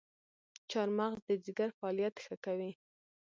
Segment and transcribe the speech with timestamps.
[0.71, 2.71] چارمغز د ځیګر فعالیت ښه کوي.